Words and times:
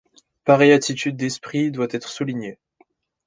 Pareille 0.45 0.71
attitude 0.71 1.15
d'esprit 1.15 1.69
doit 1.69 1.85
être 1.91 2.09
soulignée. 2.09 2.57